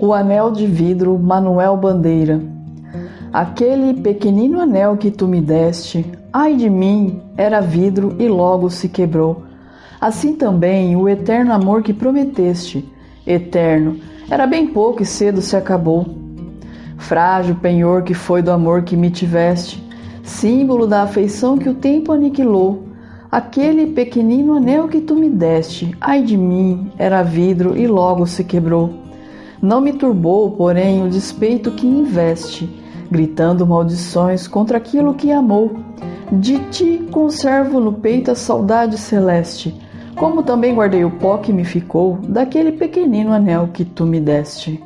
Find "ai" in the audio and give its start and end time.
6.32-6.54, 26.00-26.22